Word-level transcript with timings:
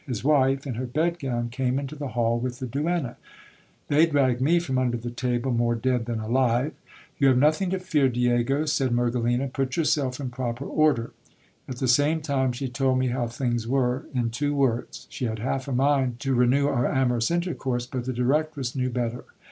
His 0.07 0.23
wife, 0.23 0.65
in 0.65 0.73
her 0.81 0.87
bed 0.87 1.19
gown, 1.19 1.49
came 1.49 1.77
into 1.77 1.95
the 1.95 2.07
hall 2.17 2.39
with 2.39 2.57
the 2.57 2.65
duenna. 2.65 3.17
They 3.87 4.07
dragged 4.07 4.41
me 4.41 4.57
from 4.57 4.79
under 4.79 4.97
the 4.97 5.11
table 5.11 5.51
more 5.51 5.75
dead 5.75 6.07
than 6.07 6.19
alive. 6.19 6.73
You 7.19 7.27
have 7.27 7.37
nothing 7.37 7.69
to 7.69 7.77
fear, 7.77 8.09
Diego, 8.09 8.65
said 8.65 8.91
Mergelina, 8.91 9.47
put 9.47 9.77
yourself 9.77 10.19
in 10.19 10.31
proper 10.31 10.65
order. 10.65 11.11
At 11.69 11.75
the 11.75 11.87
same 11.87 12.19
time 12.19 12.51
she 12.51 12.67
told 12.67 12.97
me 12.97 13.09
how 13.09 13.27
things 13.27 13.67
were 13.67 14.07
in 14.11 14.31
two 14.31 14.55
words. 14.55 15.05
She 15.11 15.25
had 15.25 15.37
half 15.37 15.67
a 15.67 15.71
mind 15.71 16.19
to 16.21 16.33
renew 16.33 16.65
our 16.67 16.87
amorous 16.91 17.29
intercourse; 17.29 17.85
but 17.85 18.05
the 18.05 18.13
directress 18.13 18.75
knew 18.75 18.89
better. 18.89 19.25